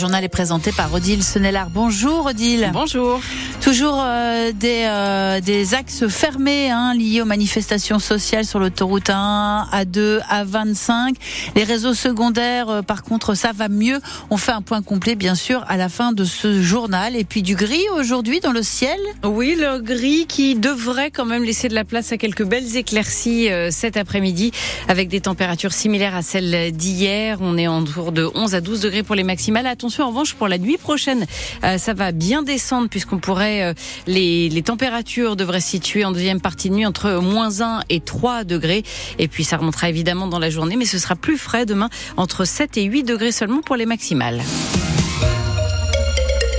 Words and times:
journal 0.00 0.24
est 0.24 0.28
présenté 0.28 0.72
par 0.72 0.92
Odile 0.94 1.22
Senelard. 1.22 1.68
Bonjour 1.68 2.24
Odile. 2.24 2.70
Bonjour. 2.72 3.20
Toujours 3.70 4.02
euh, 4.04 4.50
des, 4.50 4.82
euh, 4.88 5.40
des 5.40 5.74
axes 5.74 6.08
fermés 6.08 6.72
hein, 6.72 6.92
liés 6.92 7.22
aux 7.22 7.24
manifestations 7.24 8.00
sociales 8.00 8.44
sur 8.44 8.58
l'autoroute 8.58 9.10
1, 9.10 9.68
A2, 9.72 10.18
A25. 10.28 11.14
Les 11.54 11.62
réseaux 11.62 11.94
secondaires, 11.94 12.68
euh, 12.68 12.82
par 12.82 13.04
contre, 13.04 13.34
ça 13.34 13.52
va 13.54 13.68
mieux. 13.68 14.00
On 14.28 14.38
fait 14.38 14.50
un 14.50 14.60
point 14.60 14.82
complet, 14.82 15.14
bien 15.14 15.36
sûr, 15.36 15.64
à 15.68 15.76
la 15.76 15.88
fin 15.88 16.10
de 16.10 16.24
ce 16.24 16.60
journal. 16.60 17.14
Et 17.14 17.22
puis 17.22 17.42
du 17.42 17.54
gris 17.54 17.84
aujourd'hui 17.94 18.40
dans 18.40 18.50
le 18.50 18.64
ciel. 18.64 18.98
Oui, 19.22 19.56
le 19.56 19.78
gris 19.78 20.26
qui 20.26 20.56
devrait 20.56 21.12
quand 21.12 21.24
même 21.24 21.44
laisser 21.44 21.68
de 21.68 21.74
la 21.76 21.84
place 21.84 22.10
à 22.10 22.16
quelques 22.16 22.44
belles 22.44 22.76
éclaircies 22.76 23.50
cet 23.70 23.96
après-midi 23.96 24.50
avec 24.88 25.08
des 25.08 25.20
températures 25.20 25.72
similaires 25.72 26.16
à 26.16 26.22
celles 26.22 26.72
d'hier. 26.72 27.38
On 27.40 27.56
est 27.56 27.68
en 27.68 27.84
tour 27.84 28.10
de 28.10 28.28
11 28.34 28.56
à 28.56 28.60
12 28.60 28.80
degrés 28.80 29.04
pour 29.04 29.14
les 29.14 29.22
maximales. 29.22 29.68
Attention, 29.68 30.06
en 30.06 30.08
revanche, 30.08 30.34
pour 30.34 30.48
la 30.48 30.58
nuit 30.58 30.76
prochaine, 30.76 31.26
ça 31.62 31.94
va 31.94 32.10
bien 32.10 32.42
descendre 32.42 32.88
puisqu'on 32.88 33.18
pourrait 33.18 33.59
euh, 33.62 33.74
les, 34.06 34.48
les, 34.48 34.62
températures 34.62 35.36
devraient 35.36 35.60
se 35.60 35.70
situer 35.70 36.04
en 36.04 36.12
deuxième 36.12 36.40
partie 36.40 36.70
de 36.70 36.74
nuit 36.74 36.86
entre 36.86 37.20
moins 37.20 37.60
1 37.60 37.80
et 37.88 38.00
3 38.00 38.44
degrés. 38.44 38.82
Et 39.18 39.28
puis 39.28 39.44
ça 39.44 39.56
remontera 39.56 39.88
évidemment 39.88 40.26
dans 40.26 40.38
la 40.38 40.50
journée, 40.50 40.76
mais 40.76 40.84
ce 40.84 40.98
sera 40.98 41.16
plus 41.16 41.38
frais 41.38 41.66
demain, 41.66 41.88
entre 42.16 42.44
7 42.44 42.76
et 42.76 42.84
8 42.84 43.04
degrés 43.04 43.32
seulement 43.32 43.62
pour 43.62 43.76
les 43.76 43.86
maximales. 43.86 44.42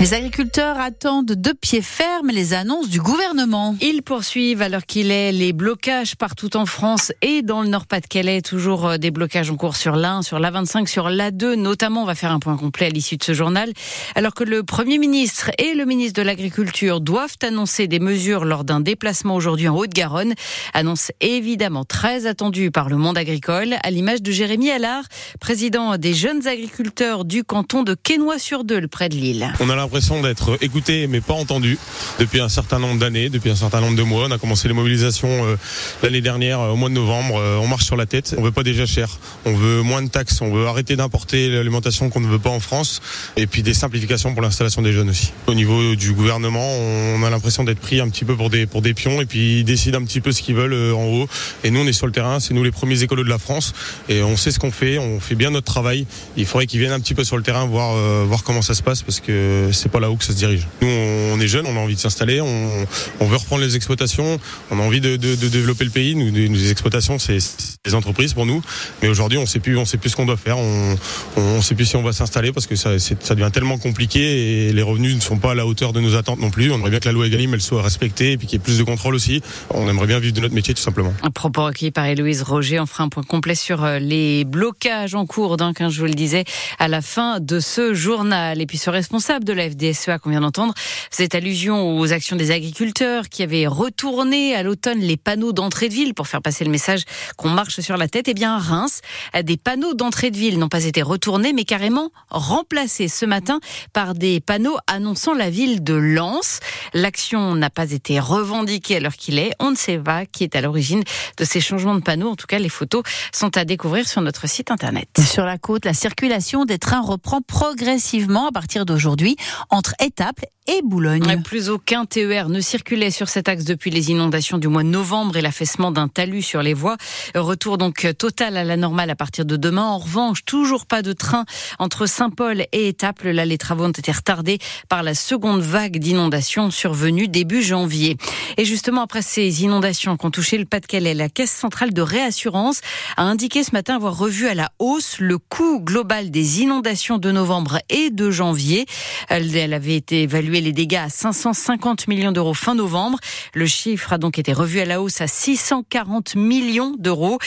Les 0.02 0.16
agriculteurs 0.16 0.80
attendent 0.80 1.28
de 1.28 1.52
pied 1.52 1.84
ferme 1.84 2.30
les 2.30 2.55
annonces 2.55 2.90
du 2.90 3.00
gouvernement. 3.00 3.76
Ils 3.82 4.02
poursuivent 4.02 4.64
alors 4.64 4.88
qu'il 4.88 5.12
est 5.12 5.32
les 5.32 5.54
blocages 5.54 6.16
partout 6.16 6.58
en 6.58 6.66
France 6.66 7.12
et 7.22 7.44
dans 7.44 7.62
le 7.62 7.68
Nord-Pas-de-Calais. 7.68 8.42
Toujours 8.42 8.88
euh, 8.88 8.98
des 8.98 9.12
blocages 9.12 9.52
en 9.52 9.58
cours 9.58 9.76
sur 9.76 9.95
l'A1, 9.95 10.23
sur 10.23 10.40
l'A25, 10.40 10.88
sur 10.88 11.09
l'A2 11.09 11.53
notamment. 11.53 12.02
On 12.02 12.06
va 12.08 12.16
faire 12.16 12.31
un 12.31 12.40
point 12.40 12.58
complet 12.58 12.88
à 12.88 12.90
l'issue 12.90 13.17
de 13.17 13.23
ce 13.23 13.36
journal. 13.36 13.73
Alors 14.16 14.34
que 14.34 14.44
le 14.44 14.64
Premier 14.64 14.98
ministre 14.98 15.52
et 15.59 15.75
le 15.75 15.86
ministre 15.86 16.20
de 16.20 16.25
l'Agriculture 16.25 17.00
doivent 17.00 17.38
annoncer 17.44 17.88
des 17.88 18.00
mesures 18.00 18.44
lors 18.44 18.64
d'un 18.64 18.80
déplacement 18.80 19.36
aujourd'hui 19.36 19.68
en 19.68 19.78
Haute-Garonne. 19.78 20.34
Annonce 20.73 21.12
évidemment 21.22 21.86
très 21.86 22.25
attendue 22.25 22.72
par 22.72 22.90
le 22.90 22.97
monde 22.97 23.20
agricole, 23.20 23.75
à 23.84 23.92
l'image 23.92 24.23
de 24.23 24.31
Jérémy 24.31 24.72
Allard, 24.72 25.03
président 25.40 26.00
des 26.00 26.16
jeunes 26.16 26.47
agriculteurs 26.47 27.23
du 27.23 27.44
canton 27.44 27.84
de 27.84 27.94
Quesnoy-sur-Deule, 27.94 28.88
près 28.88 29.08
de 29.08 29.14
Lille 29.14 29.53
l'impression 29.92 30.22
d'être 30.22 30.58
écouté 30.61 31.08
mais 31.08 31.20
pas 31.20 31.34
entendu 31.34 31.78
depuis 32.17 32.39
un 32.39 32.47
certain 32.47 32.80
nombre 32.80 32.97
d'années, 32.97 33.28
depuis 33.28 33.50
un 33.50 33.58
certain 33.58 33.81
nombre 33.81 33.97
de 33.97 34.03
mois. 34.03 34.28
On 34.30 34.31
a 34.31 34.38
commencé 34.38 34.70
les 34.70 34.73
mobilisations 34.73 35.28
euh, 35.28 35.58
l'année 36.02 36.22
dernière 36.22 36.61
euh, 36.61 36.70
au 36.70 36.78
mois 36.78 36.88
de 36.88 36.94
novembre. 36.94 37.36
Euh, 37.38 37.58
on 37.58 37.67
marche 37.67 37.84
sur 37.84 37.97
la 37.97 38.06
tête. 38.06 38.34
On 38.38 38.42
veut 38.42 38.53
pas 38.53 38.64
déjà 38.64 38.86
cher. 38.86 39.09
On 39.44 39.53
veut 39.53 39.81
moins 39.81 40.02
de 40.02 40.08
taxes. 40.08 40.39
On 40.39 40.50
veut 40.50 40.66
arrêter 40.66 40.95
d'importer 40.95 41.50
l'alimentation 41.50 42.09
qu'on 42.09 42.22
ne 42.22 42.28
veut 42.28 42.39
pas 42.39 42.52
en 42.52 42.62
France 42.62 43.02
et 43.36 43.47
puis 43.47 43.64
des 43.64 43.73
simplifications 43.73 44.31
pour 44.34 44.42
l'installation 44.42 44.81
des 44.81 44.94
jeunes 44.94 45.09
aussi. 45.09 45.34
Au 45.47 45.56
niveau 45.56 45.95
du 45.95 46.14
gouvernement, 46.14 46.73
on 46.73 47.22
a 47.23 47.30
l'impression 47.30 47.66
d'être 47.66 47.81
pris 47.81 48.00
un 48.00 48.08
petit 48.08 48.23
peu 48.23 48.38
pour 48.38 48.50
des 48.50 48.67
pour 48.67 48.81
des 48.81 48.94
pions 48.94 49.19
et 49.19 49.25
puis 49.25 49.59
ils 49.59 49.66
décident 49.66 49.97
un 49.97 50.06
petit 50.06 50.22
peu 50.22 50.31
ce 50.31 50.42
qu'ils 50.42 50.56
veulent 50.56 50.94
en 50.94 51.03
haut. 51.03 51.28
Et 51.66 51.69
nous 51.69 51.81
on 51.81 51.88
est 51.88 51.92
sur 51.92 52.06
le 52.06 52.14
terrain. 52.14 52.39
C'est 52.39 52.53
nous 52.53 52.64
les 52.64 52.72
premiers 52.72 53.03
écolos 53.03 53.25
de 53.25 53.30
la 53.30 53.39
France 53.39 53.73
et 54.08 54.23
on 54.23 54.38
sait 54.38 54.52
ce 54.52 54.59
qu'on 54.59 54.72
fait. 54.72 55.00
On 55.00 55.19
fait 55.19 55.36
bien 55.36 55.50
notre 55.50 55.67
travail. 55.67 56.06
Il 56.38 56.45
faudrait 56.45 56.66
qu'ils 56.66 56.80
viennent 56.80 56.94
un 56.94 57.02
petit 57.02 57.14
peu 57.14 57.25
sur 57.25 57.36
le 57.36 57.44
terrain 57.44 57.66
voir 57.66 57.94
voir 58.25 58.44
comment 58.44 58.62
ça 58.62 58.73
se 58.73 58.84
passe 58.84 59.02
parce 59.02 59.19
que 59.19 59.69
c'est 59.82 59.90
pas 59.90 60.00
là 60.00 60.12
où 60.12 60.16
que 60.16 60.24
ça 60.24 60.34
se 60.34 60.38
dirige. 60.38 60.68
Nous, 60.82 60.88
on 60.88 61.40
est 61.40 61.48
jeunes, 61.48 61.66
on 61.66 61.76
a 61.76 61.80
envie 61.80 61.96
de 61.96 62.00
s'installer, 62.00 62.40
on, 62.40 63.26
veut 63.26 63.38
reprendre 63.38 63.64
les 63.64 63.76
exploitations, 63.76 64.40
on 64.70 64.80
a 64.80 64.84
envie 64.84 65.02
de, 65.02 65.16
développer 65.16 65.86
le 65.86 65.90
pays. 65.90 66.16
Nous, 66.16 66.32
les 66.32 66.72
exploitations, 66.72 67.18
c'est 67.18 67.40
des 67.84 67.96
entreprises 67.96 68.36
pour 68.36 68.46
nous, 68.46 68.62
mais 69.02 69.08
aujourd'hui, 69.08 69.40
on 69.40 69.48
sait 69.48 69.58
plus, 69.58 69.76
on 69.76 69.86
sait 69.86 69.98
plus 69.98 70.12
ce 70.12 70.16
qu'on 70.16 70.28
doit 70.28 70.38
faire. 70.38 70.60
On, 70.60 70.96
on 71.36 71.64
sait 71.64 71.74
plus 71.74 71.86
si 71.86 71.96
on 71.96 72.04
va 72.04 72.14
s'installer 72.14 72.52
parce 72.52 72.68
que 72.68 72.76
ça, 72.76 73.00
ça 73.00 73.34
devient 73.34 73.50
tellement 73.52 73.80
compliqué 73.80 74.68
et 74.68 74.72
les 74.72 74.84
revenus 74.84 75.16
ne 75.16 75.19
sont 75.19 75.40
pas 75.40 75.53
à 75.53 75.56
la 75.56 75.66
hauteur 75.66 75.91
de 75.91 76.00
nos 76.00 76.14
attentes 76.14 76.40
non 76.40 76.52
plus. 76.52 76.72
On 76.72 76.75
aimerait 76.75 76.91
bien 76.91 77.00
que 77.00 77.08
la 77.08 77.12
loi 77.12 77.25
Egalim 77.25 77.56
elle 77.56 77.62
soit 77.62 77.81
respectée 77.81 78.34
et 78.34 78.38
puis 78.38 78.46
qu'il 78.46 78.59
y 78.59 78.62
ait 78.62 78.64
plus 78.64 78.78
de 78.78 78.84
contrôle 78.84 79.16
aussi. 79.16 79.41
On 79.72 79.90
aimerait 79.90 80.06
bien 80.06 80.20
vivre 80.20 80.36
de 80.36 80.41
notre 80.41 80.53
métier 80.53 80.75
tout 80.75 80.81
simplement. 80.81 81.12
Un 81.24 81.31
propos 81.31 81.64
recueilli 81.64 81.90
par 81.90 82.06
Héloïse 82.06 82.44
Roger. 82.44 82.80
On 82.80 82.86
fera 82.86 83.03
un 83.03 83.09
point 83.09 83.24
complet 83.24 83.56
sur 83.56 83.84
euh, 83.84 83.97
les 83.97 84.44
blocages 84.44 85.16
en 85.16 85.25
cours, 85.25 85.58
hein, 85.59 85.74
je 85.90 86.00
vous 86.00 86.06
le 86.06 86.14
disais, 86.14 86.44
à 86.78 86.88
la 86.88 87.02
fin 87.02 87.40
de 87.40 87.59
ce 87.59 87.96
journal. 87.96 88.62
Et 88.62 88.68
puis 88.68 88.78
ce 88.78 88.91
responsable 88.91 89.44
de 89.44 89.53
la 89.53 89.68
FDSE 89.68 90.20
qu'on 90.22 90.30
vient 90.30 90.41
d'entendre 90.41 90.75
cette 91.09 91.34
allusion 91.34 91.97
aux 91.97 92.14
actions 92.14 92.36
des 92.36 92.52
agriculteurs 92.52 93.28
qui 93.28 93.41
avaient 93.41 93.66
retourné 93.66 94.53
à 94.53 94.62
l'automne 94.62 95.00
les 95.00 95.18
panneaux 95.18 95.52
d'entrée 95.52 95.90
de 95.90 95.96
ville 95.96 96.14
pour 96.14 96.28
faire 96.28 96.44
passer 96.44 96.64
le 96.64 96.70
message 96.70 97.06
qu'on 97.38 97.50
marche 97.50 97.71
sur 97.80 97.98
la 97.98 98.08
tête. 98.08 98.28
Eh 98.28 98.34
bien, 98.34 98.56
à 98.56 98.59
Reims, 98.59 99.02
des 99.44 99.58
panneaux 99.58 99.94
d'entrée 99.94 100.32
de 100.32 100.38
ville 100.38 100.59
n'ont 100.59 100.70
pas 100.70 100.84
été 100.84 101.02
retournés, 101.02 101.54
mais 101.54 101.64
carrément 101.64 102.09
remplacés 102.30 103.08
ce 103.08 103.26
matin 103.26 103.59
par 103.94 104.14
des 104.14 104.40
panneaux 104.40 104.78
annonçant 104.88 105.34
la 105.34 105.50
ville 105.50 105.84
de 105.84 105.94
Lens. 105.94 106.59
L'action 106.94 107.56
n'a 107.56 107.70
pas 107.70 107.92
été 107.92 108.20
revendiquée 108.20 108.98
à 108.98 109.00
l'heure 109.00 109.16
qu'il 109.16 109.40
est. 109.40 109.54
On 109.59 109.72
ne 109.72 109.76
sait 109.76 109.98
pas 109.98 110.26
qui 110.26 110.44
est 110.44 110.56
à 110.56 110.62
l'origine 110.62 111.04
de 111.38 111.46
ces 111.46 111.62
changements 111.62 111.96
de 111.96 112.02
panneaux. 112.02 112.30
En 112.30 112.36
tout 112.36 112.48
cas, 112.48 112.59
les 112.59 112.70
photos 112.70 113.04
sont 113.32 113.56
à 113.58 113.66
découvrir 113.66 114.08
sur 114.08 114.22
notre 114.22 114.48
site 114.48 114.72
internet. 114.72 115.08
Sur 115.26 115.46
la 115.46 115.58
côte, 115.58 115.86
la 115.86 115.94
circulation 115.94 116.66
des 116.66 116.80
trains 116.80 117.02
reprend 117.02 117.42
progressivement 117.42 118.48
à 118.48 118.52
partir 118.52 118.86
d'aujourd'hui 118.86 119.36
entre 119.70 119.94
Étaples 120.00 120.46
et 120.72 120.82
Boulogne. 120.84 121.42
Plus 121.44 121.70
aucun 121.70 122.06
TER 122.06 122.48
ne 122.48 122.62
circulait 122.62 123.12
sur 123.12 123.28
cet 123.28 123.50
axe 123.50 123.66
depuis 123.66 123.90
les 123.90 124.12
inondations 124.12 124.58
du 124.58 124.68
mois 124.68 124.84
de 124.84 124.88
novembre 124.88 125.36
et 125.36 125.42
l'affaissement 125.42 125.92
d'un 125.92 126.08
talus 126.08 126.44
sur 126.44 126.62
les 126.62 126.74
voies. 126.74 126.98
Retour 127.36 127.78
donc 127.78 128.08
total 128.18 128.56
à 128.56 128.64
la 128.64 128.78
normale 128.78 129.09
à 129.09 129.16
partir 129.16 129.44
de 129.46 129.58
demain. 129.58 129.84
En 129.84 129.98
revanche, 129.98 130.46
toujours 130.46 130.86
pas 130.86 131.02
de 131.02 131.14
train 131.14 131.46
entre 131.80 132.06
Saint-Paul 132.06 132.64
et 132.72 132.88
Étaples. 132.88 133.32
Là, 133.32 133.46
les 133.46 133.58
travaux 133.58 133.86
ont 133.86 133.90
été 133.90 134.12
retardés 134.12 134.59
par 134.88 135.04
la 135.04 135.14
seconde 135.14 135.62
vague 135.62 135.98
d'inondations 135.98 136.72
survenue 136.72 137.28
début 137.28 137.62
janvier. 137.62 138.18
Et 138.58 138.64
justement, 138.64 139.02
après 139.02 139.22
ces 139.22 139.64
inondations 139.64 140.16
qui 140.16 140.26
ont 140.26 140.32
touché 140.32 140.58
le 140.58 140.66
Pas-de-Calais, 140.66 141.14
la 141.14 141.28
Caisse 141.28 141.52
centrale 141.52 141.94
de 141.94 142.02
réassurance 142.02 142.80
a 143.18 143.24
indiqué 143.24 143.64
ce 143.64 143.72
matin 143.74 143.96
avoir 143.96 144.18
revu 144.18 144.48
à 144.48 144.53
la 144.53 144.70
hausse 144.80 145.18
le 145.20 145.38
coût 145.38 145.82
global 145.82 146.32
des 146.32 146.62
inondations 146.62 147.18
de 147.18 147.32
novembre 147.32 147.80
et 147.90 148.09
de 148.09 148.32
janvier. 148.32 148.86
Elle 149.28 149.74
avait 149.74 149.96
été 149.96 150.22
évaluée 150.24 150.60
les 150.61 150.72
dégâts 150.72 150.95
à 150.95 151.09
550 151.09 152.07
millions 152.07 152.31
d'euros 152.31 152.53
fin 152.53 152.75
novembre. 152.75 153.19
Le 153.53 153.66
chiffre 153.66 154.13
a 154.13 154.17
donc 154.17 154.39
été 154.39 154.53
revu 154.53 154.79
à 154.79 154.85
la 154.85 155.01
hausse 155.01 155.22
à 155.22 155.27
640 155.27 156.35
millions 156.35 156.95
d'euros. 156.97 157.39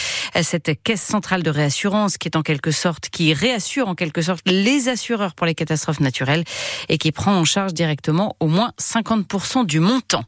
Cette 0.42 0.82
caisse 0.82 1.02
centrale 1.02 1.42
de 1.42 1.50
réassurance 1.50 2.18
qui 2.18 2.28
est 2.28 2.36
en 2.36 2.42
quelque 2.42 2.70
sorte, 2.70 3.08
qui 3.08 3.32
réassure 3.32 3.88
en 3.88 3.94
quelque 3.94 4.22
sorte 4.22 4.42
les 4.46 4.88
assureurs 4.88 5.34
pour 5.34 5.46
les 5.46 5.54
catastrophes 5.54 6.00
naturelles 6.00 6.44
et 6.88 6.98
qui 6.98 7.12
prend 7.12 7.34
en 7.34 7.44
charge 7.44 7.72
directement 7.72 8.36
au 8.40 8.48
moins 8.48 8.72
50% 8.80 9.66
du 9.66 9.80
montant. 9.80 10.24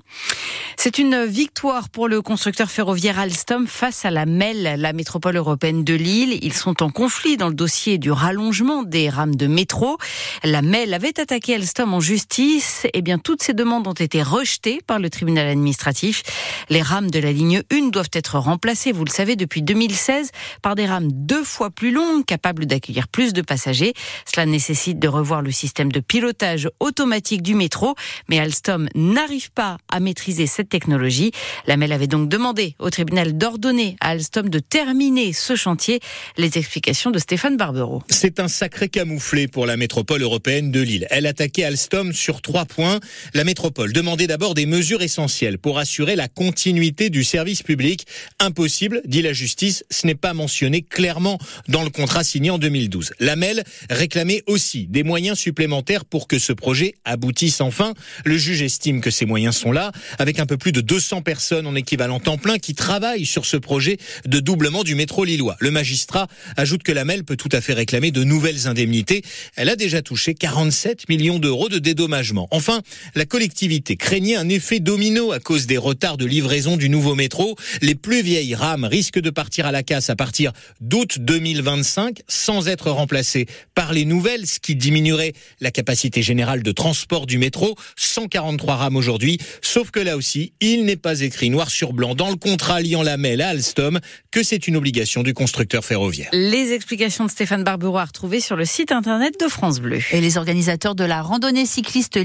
C'est 0.76 0.98
une 0.98 1.24
victoire 1.24 1.88
pour 1.88 2.08
le 2.08 2.22
constructeur 2.22 2.70
ferroviaire 2.70 3.18
Alstom 3.18 3.66
face 3.66 4.04
à 4.04 4.10
la 4.10 4.26
MEL, 4.26 4.80
la 4.80 4.92
métropole 4.92 5.36
européenne 5.36 5.84
de 5.84 5.94
Lille. 5.94 6.38
Ils 6.42 6.53
sont 6.53 6.82
en 6.82 6.91
conflit 6.91 7.36
dans 7.36 7.48
le 7.48 7.54
dossier 7.54 7.98
du 7.98 8.10
rallongement 8.10 8.82
des 8.82 9.08
rames 9.08 9.36
de 9.36 9.47
métro. 9.47 9.98
La 10.44 10.62
MEL 10.62 10.94
avait 10.94 11.18
attaqué 11.18 11.54
Alstom 11.54 11.94
en 11.94 12.00
justice 12.00 12.66
eh 12.93 13.03
bien, 13.03 13.19
toutes 13.19 13.43
ces 13.43 13.54
demandes 13.54 13.87
ont 13.87 13.93
été 13.93 14.22
rejetées 14.22 14.81
par 14.87 14.99
le 14.99 15.10
tribunal 15.10 15.47
administratif. 15.47 16.22
Les 16.69 16.82
rames 16.82 17.10
de 17.10 17.19
la 17.19 17.32
ligne 17.32 17.62
1 17.72 17.88
doivent 17.88 18.10
être 18.12 18.38
remplacées, 18.38 18.93
vous 18.93 19.04
le 19.04 19.10
savez, 19.10 19.37
depuis 19.37 19.62
2016 19.62 20.31
par 20.62 20.75
des 20.75 20.87
rames 20.87 21.09
deux 21.12 21.44
fois 21.44 21.71
plus 21.71 21.91
longues, 21.91 22.25
capables 22.25 22.66
d'accueillir 22.66 23.09
plus 23.09 23.32
de 23.32 23.43
passagers. 23.43 23.94
Cela 24.25 24.47
nécessite 24.47 24.99
de 24.99 25.09
revoir 25.09 25.43
le 25.43 25.50
système 25.50 25.93
de 25.93 26.00
pilotage 26.00 26.69
automatique 26.81 27.43
du 27.43 27.54
métro, 27.54 27.94
mais 28.28 28.38
Alstom 28.38 28.88
n'arrive 28.94 29.50
pas 29.53 29.78
à 29.91 30.00
maîtriser 30.00 30.47
cette 30.47 30.69
technologie. 30.69 31.33
La 31.66 31.77
MEL 31.77 31.93
avait 31.93 32.06
donc 32.06 32.28
demandé 32.28 32.75
au 32.78 32.91
tribunal 32.91 33.37
d'ordonner 33.37 33.97
à 34.00 34.10
Alstom 34.10 34.48
de 34.48 34.59
terminer 34.59 35.33
ce 35.33 35.57
chantier. 35.57 36.01
Les 36.36 36.59
explications 36.59 37.10
de 37.10 37.18
Stéphane 37.18 37.57
Barbero. 37.57 38.03
C'est 38.09 38.41
un 38.41 38.48
sacré 38.48 38.89
camouflé 38.89 39.48
pour 39.48 39.66
la 39.66 39.77
métropole 39.77 40.22
européenne 40.22 40.71
de 40.71 40.80
Lille. 40.80 41.07
Elle 41.10 41.27
attaquait 41.27 41.65
Alstom 41.65 42.13
sur 42.13 42.42
trois 42.42 42.55
points. 42.64 43.00
La 43.34 43.44
métropole 43.44 43.92
demandait 43.92 44.26
d'abord 44.26 44.54
des 44.54 44.66
mesures 44.66 45.03
essentielles 45.03 45.58
pour 45.58 45.78
assurer 45.78 46.16
la 46.16 46.28
continuité 46.28 47.10
du 47.10 47.24
service 47.24 47.62
public. 47.62 48.06
Impossible, 48.38 49.03
dit 49.04 49.22
la 49.22 49.32
justice, 49.32 49.84
ce 49.91 50.06
n'est 50.06 50.14
pas 50.14 50.34
mentionné 50.34 50.82
clairement 50.82 51.38
dans 51.68 51.84
le 51.84 51.91
contrat 51.91 52.24
signé 52.24 52.50
en 52.50 52.58
2012. 52.58 53.12
La 53.20 53.36
MEL 53.36 53.64
réclamait 53.91 54.42
aussi 54.47 54.86
des 54.86 55.03
moyens 55.03 55.38
supplémentaires 55.38 56.04
pour 56.04 56.28
que 56.28 56.38
ce 56.38 56.53
projet 56.53 56.94
aboutisse 57.04 57.60
enfin. 57.60 57.94
Le 58.24 58.38
juge 58.38 58.62
estime 58.62 59.00
que 59.00 59.10
ces 59.10 59.26
moyens 59.26 59.56
sont 59.56 59.72
là, 59.72 59.92
avec 60.18 60.38
un 60.41 60.47
peu 60.47 60.56
plus 60.56 60.72
de 60.72 60.80
200 60.80 61.22
personnes 61.22 61.66
en 61.66 61.74
équivalent 61.74 62.20
temps 62.20 62.38
plein 62.38 62.58
qui 62.58 62.74
travaillent 62.74 63.26
sur 63.26 63.47
ce 63.47 63.56
projet 63.56 63.98
de 64.26 64.41
doublement 64.41 64.84
du 64.84 64.94
métro 64.94 65.24
lillois. 65.24 65.56
Le 65.60 65.70
magistrat 65.70 66.28
ajoute 66.56 66.82
que 66.82 66.92
la 66.92 67.04
MEL 67.04 67.24
peut 67.24 67.36
tout 67.36 67.48
à 67.53 67.60
fait 67.60 67.72
réclamer 67.72 68.10
de 68.10 68.24
nouvelles 68.24 68.66
indemnités. 68.66 69.22
Elle 69.56 69.68
a 69.68 69.76
déjà 69.76 70.03
touché 70.03 70.34
47 70.34 71.08
millions 71.08 71.38
d'euros 71.38 71.68
de 71.68 71.78
dédommagement. 71.78 72.46
Enfin, 72.51 72.81
la 73.15 73.25
collectivité 73.25 73.97
craignait 73.97 74.37
un 74.37 74.48
effet 74.48 74.81
domino 74.81 75.33
à 75.33 75.41
cause 75.41 75.66
des 75.66 75.78
retards 75.78 76.16
de 76.16 76.27
livraison 76.27 76.77
du 76.77 76.89
nouveau 76.89 77.15
métro. 77.15 77.57
Les 77.83 77.95
plus 77.95 78.22
vieilles 78.22 78.54
rames 78.54 78.84
risquent 78.84 79.21
de 79.21 79.31
partir 79.31 79.66
à 79.66 79.72
la 79.72 79.83
casse 79.83 80.10
à 80.10 80.16
partir 80.16 80.53
d'août 80.81 81.19
2025 81.19 82.21
sans 82.28 82.69
être 82.69 82.91
remplacées 82.91 83.47
par 83.75 83.93
les 83.93 84.04
nouvelles, 84.04 84.47
ce 84.47 84.59
qui 84.59 84.77
diminuerait 84.77 85.33
la 85.60 85.71
capacité 85.71 86.22
générale 86.22 86.63
de 86.63 86.72
transport 86.72 87.27
du 87.27 87.39
métro. 87.39 87.75
143 87.97 88.77
rames 88.77 88.97
aujourd'hui, 88.97 89.39
sauf 89.63 89.91
que 89.91 90.01
là 90.01 90.16
aussi, 90.16 90.53
il 90.60 90.84
n'est 90.84 90.97
pas 90.97 91.21
écrit 91.21 91.51
noir 91.51 91.71
sur 91.71 91.92
blanc 91.92 92.15
dans 92.15 92.31
le 92.31 92.37
contrat 92.37 92.81
liant 92.81 93.03
la 93.03 93.16
MEL 93.16 93.41
à 93.42 93.49
Alstom 93.49 94.01
que 94.31 94.42
c'est 94.42 94.69
une 94.69 94.77
obligation 94.77 95.22
du 95.22 95.34
constructeur 95.34 95.84
ferroviaire. 95.84 96.28
Les 96.33 96.72
explications 96.72 97.25
de 97.25 97.31
Stéphane 97.31 97.65
Barbero 97.65 97.99
à 97.99 98.04
retrouver 98.04 98.41
sur 98.41 98.57
le 98.57 98.65
site 98.65 98.92
internet 98.92 99.41
de 99.41 99.49
France 99.49 99.81
Bleu. 99.81 100.01
Et 100.13 100.21
les 100.21 100.37
organisateurs 100.37 100.95
de 100.95 101.04
la 101.04 101.22
randonnée 101.22 101.66
cycliste 101.66 102.16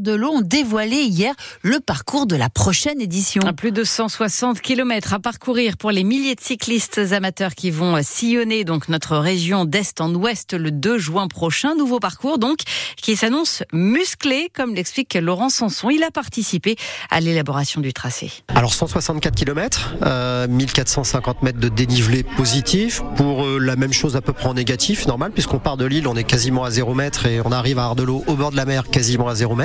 de 0.00 0.12
l'eau 0.12 0.30
ont 0.30 0.40
dévoilé 0.40 0.96
hier 0.96 1.32
le 1.62 1.78
parcours 1.78 2.26
de 2.26 2.34
la 2.34 2.50
prochaine 2.50 3.00
édition. 3.00 3.42
À 3.46 3.52
plus 3.52 3.70
de 3.70 3.84
160 3.84 4.60
km 4.60 5.14
à 5.14 5.20
parcourir 5.20 5.76
pour 5.76 5.92
les 5.92 6.02
milliers 6.02 6.34
de 6.34 6.40
cyclistes 6.40 7.00
amateurs 7.12 7.54
qui 7.54 7.70
vont 7.70 8.02
sillonner 8.02 8.64
donc 8.64 8.88
notre 8.88 9.16
région 9.16 9.64
d'est 9.64 10.00
en 10.00 10.12
ouest 10.14 10.54
le 10.54 10.72
2 10.72 10.98
juin 10.98 11.28
prochain. 11.28 11.76
Nouveau 11.76 12.00
parcours 12.00 12.38
donc 12.38 12.58
qui 12.96 13.14
s'annonce 13.14 13.62
musclé, 13.72 14.50
comme 14.52 14.74
l'explique 14.74 15.14
Laurent 15.14 15.50
Sanson. 15.50 15.88
Il 15.88 16.02
a 16.02 16.10
participé 16.10 16.74
à 17.08 17.20
l'élaboration 17.20 17.80
du 17.80 17.92
tracé. 17.92 18.32
Alors 18.48 18.74
164 18.74 19.34
km, 19.36 19.94
euh, 20.02 20.48
1450 20.48 21.42
mètres 21.42 21.60
de 21.60 21.68
dénivelé 21.68 22.24
positif 22.24 23.02
pour 23.16 23.44
euh, 23.44 23.58
la 23.58 23.76
même 23.76 23.92
chose 23.92 24.16
à 24.16 24.20
peu 24.20 24.32
près 24.32 24.48
en 24.48 24.54
négatif, 24.54 25.06
normal, 25.06 25.30
puisqu'on 25.30 25.60
part 25.60 25.76
de 25.76 25.84
Lille, 25.84 26.08
on 26.08 26.16
est 26.16 26.24
quasiment 26.24 26.64
à 26.64 26.70
0 26.70 26.94
mètre 26.94 27.26
et 27.26 27.40
on 27.44 27.52
arrive 27.52 27.78
à 27.78 27.84
Ardelot 27.84 28.24
au 28.26 28.34
bord 28.34 28.50
de 28.50 28.56
la 28.56 28.64
mer 28.64 28.88
quasiment 28.90 29.28
à 29.28 29.34
0 29.36 29.54
mètre. 29.54 29.59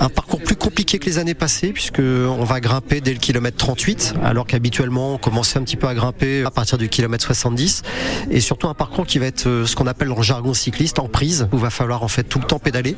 Un 0.00 0.08
parcours 0.08 0.40
plus 0.40 0.56
compliqué 0.56 0.98
que 0.98 1.06
les 1.06 1.18
années 1.18 1.34
passées 1.34 1.72
puisque 1.72 2.00
on 2.00 2.44
va 2.44 2.60
grimper 2.60 3.00
dès 3.00 3.12
le 3.12 3.18
kilomètre 3.18 3.56
38 3.56 4.14
alors 4.22 4.46
qu'habituellement 4.46 5.14
on 5.14 5.18
commençait 5.18 5.58
un 5.58 5.62
petit 5.62 5.76
peu 5.76 5.86
à 5.86 5.94
grimper 5.94 6.44
à 6.44 6.50
partir 6.50 6.78
du 6.78 6.88
kilomètre 6.88 7.24
70 7.24 7.82
et 8.30 8.40
surtout 8.40 8.68
un 8.68 8.74
parcours 8.74 9.06
qui 9.06 9.18
va 9.18 9.26
être 9.26 9.46
euh, 9.46 9.66
ce 9.66 9.76
qu'on 9.76 9.86
appelle 9.86 10.08
le 10.08 10.22
jargon 10.22 10.54
cycliste 10.54 10.98
en 10.98 11.08
prise 11.08 11.48
où 11.52 11.58
va 11.58 11.70
falloir 11.70 12.02
en 12.02 12.08
fait 12.08 12.24
tout 12.24 12.38
le 12.38 12.44
temps 12.46 12.58
pédaler 12.58 12.96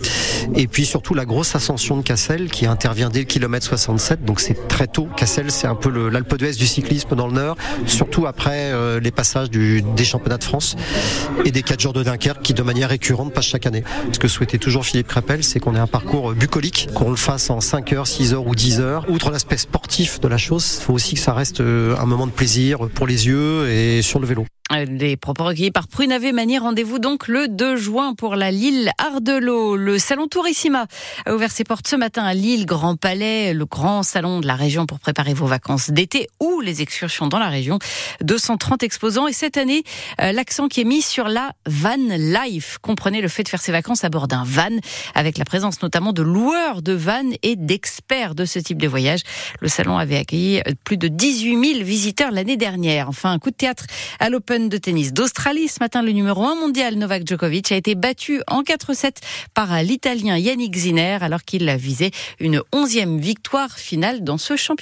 et 0.54 0.66
puis 0.66 0.86
surtout 0.86 1.14
la 1.14 1.24
grosse 1.24 1.54
ascension 1.54 1.96
de 1.96 2.02
Cassel 2.02 2.50
qui 2.50 2.66
intervient 2.66 3.10
dès 3.10 3.20
le 3.20 3.24
kilomètre 3.24 3.66
67 3.66 4.24
donc 4.24 4.40
c'est 4.40 4.68
très 4.68 4.86
tôt. 4.86 5.08
Cassel 5.16 5.50
c'est 5.50 5.66
un 5.66 5.74
peu 5.74 6.08
l'Alpe 6.08 6.36
d'Huez 6.36 6.52
du 6.52 6.66
cyclisme 6.66 7.14
dans 7.14 7.26
le 7.26 7.34
Nord 7.34 7.56
surtout 7.86 8.26
après 8.26 8.72
euh, 8.72 9.00
les 9.00 9.10
passages 9.10 9.50
du, 9.50 9.82
des 9.82 10.04
championnats 10.04 10.38
de 10.38 10.44
France 10.44 10.76
et 11.44 11.50
des 11.50 11.62
4 11.62 11.80
jours 11.80 11.92
de 11.92 12.02
Dunkerque 12.02 12.42
qui 12.42 12.54
de 12.54 12.62
manière 12.62 12.88
récurrente 12.88 13.32
passent 13.32 13.46
chaque 13.46 13.66
année. 13.66 13.84
Ce 14.12 14.18
que 14.18 14.28
souhaitait 14.28 14.58
toujours 14.58 14.84
Philippe 14.84 15.08
Crépel 15.08 15.44
c'est 15.44 15.60
qu'on 15.60 15.74
ait 15.74 15.80
un 15.80 15.86
parcours 15.86 16.07
bucolique, 16.34 16.88
qu'on 16.94 17.10
le 17.10 17.16
fasse 17.16 17.50
en 17.50 17.60
5 17.60 17.92
heures, 17.92 18.06
6 18.06 18.34
heures 18.34 18.46
ou 18.46 18.54
10 18.54 18.80
heures. 18.80 19.04
Outre 19.08 19.30
l'aspect 19.30 19.56
sportif 19.56 20.20
de 20.20 20.28
la 20.28 20.38
chose, 20.38 20.78
il 20.78 20.84
faut 20.84 20.92
aussi 20.94 21.14
que 21.14 21.20
ça 21.20 21.34
reste 21.34 21.60
euh, 21.60 21.96
un 21.98 22.06
moment 22.06 22.26
de 22.26 22.32
plaisir 22.32 22.88
pour 22.94 23.06
les 23.06 23.26
yeux 23.26 23.68
et 23.68 24.02
sur 24.02 24.18
le 24.18 24.26
vélo. 24.26 24.44
Les 24.70 25.16
propos 25.16 25.44
recueillis 25.44 25.70
par 25.70 25.88
Prunavé 25.88 26.32
Manier. 26.32 26.58
Rendez-vous 26.58 26.98
donc 26.98 27.26
le 27.26 27.48
2 27.48 27.76
juin 27.76 28.12
pour 28.14 28.36
la 28.36 28.50
Lille 28.50 28.90
Ardelot. 28.98 29.76
Le 29.76 29.98
salon 29.98 30.28
Tourissima 30.28 30.86
a 31.24 31.34
ouvert 31.34 31.50
ses 31.50 31.64
portes 31.64 31.88
ce 31.88 31.96
matin 31.96 32.22
à 32.24 32.34
Lille, 32.34 32.66
Grand 32.66 32.94
Palais, 32.96 33.54
le 33.54 33.64
grand 33.64 34.02
salon 34.02 34.40
de 34.40 34.46
la 34.46 34.56
région 34.56 34.84
pour 34.84 35.00
préparer 35.00 35.32
vos 35.32 35.46
vacances 35.46 35.88
d'été 35.88 36.28
ou 36.38 36.60
les 36.60 36.82
excursions 36.82 37.28
dans 37.28 37.38
la 37.38 37.48
région. 37.48 37.78
230 38.20 38.82
exposants 38.82 39.26
et 39.26 39.32
cette 39.32 39.56
année, 39.56 39.84
euh, 40.20 40.32
l'accent 40.32 40.68
qui 40.68 40.82
est 40.82 40.84
mis 40.84 41.00
sur 41.00 41.28
la 41.28 41.52
van 41.64 41.96
life. 41.96 42.76
Comprenez 42.82 43.22
le 43.22 43.28
fait 43.28 43.44
de 43.44 43.48
faire 43.48 43.62
ses 43.62 43.72
vacances 43.72 44.04
à 44.04 44.10
bord 44.10 44.28
d'un 44.28 44.44
van 44.44 44.68
avec 45.14 45.38
la 45.38 45.46
présence 45.46 45.80
notamment 45.80 46.12
de 46.12 46.22
loueurs 46.22 46.82
de 46.82 46.92
vannes 46.92 47.32
et 47.42 47.56
d'experts 47.56 48.34
de 48.34 48.44
ce 48.44 48.58
type 48.58 48.82
de 48.82 48.88
voyage. 48.88 49.20
Le 49.60 49.68
salon 49.68 49.96
avait 49.96 50.18
accueilli 50.18 50.62
plus 50.84 50.98
de 50.98 51.08
18 51.08 51.74
000 51.74 51.84
visiteurs 51.84 52.32
l'année 52.32 52.58
dernière. 52.58 53.08
Enfin, 53.08 53.32
un 53.32 53.38
coup 53.38 53.50
de 53.50 53.56
théâtre 53.56 53.86
à 54.20 54.28
l'Open 54.28 54.57
de 54.66 54.76
tennis 54.76 55.12
d'Australie. 55.12 55.68
Ce 55.68 55.78
matin, 55.80 56.02
le 56.02 56.10
numéro 56.10 56.44
1 56.44 56.56
mondial 56.56 56.96
Novak 56.96 57.24
Djokovic 57.24 57.70
a 57.70 57.76
été 57.76 57.94
battu 57.94 58.42
en 58.48 58.62
4-7 58.62 59.12
par 59.54 59.82
l'Italien 59.84 60.36
Yannick 60.36 60.76
Zinner 60.76 61.18
alors 61.20 61.44
qu'il 61.44 61.70
visait 61.76 62.10
une 62.40 62.60
onzième 62.72 63.18
victoire 63.18 63.78
finale 63.78 64.24
dans 64.24 64.38
ce 64.38 64.56
championnat. 64.56 64.78